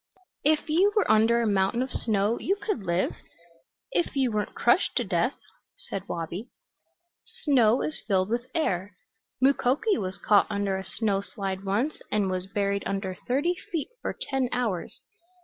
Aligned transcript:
"If 0.43 0.67
you 0.67 0.91
were 0.95 1.11
under 1.11 1.43
a 1.43 1.45
mountain 1.47 1.83
of 1.83 1.91
snow 1.91 2.39
you 2.39 2.55
could 2.55 2.87
live, 2.87 3.17
if 3.91 4.15
you 4.15 4.31
weren't 4.31 4.55
crushed 4.55 4.95
to 4.95 5.03
death," 5.03 5.35
said 5.77 6.07
Wabi. 6.07 6.49
"Snow 7.43 7.83
is 7.83 8.01
filled 8.07 8.29
with 8.29 8.47
air. 8.55 8.95
Mukoki 9.39 9.99
was 9.99 10.17
caught 10.17 10.47
under 10.49 10.75
a 10.75 10.83
snow 10.83 11.21
slide 11.21 11.63
once 11.65 12.01
and 12.11 12.31
was 12.31 12.47
buried 12.47 12.81
under 12.87 13.13
thirty 13.27 13.53
feet 13.71 13.89
for 14.01 14.17
ten 14.19 14.49
hours. 14.51 15.01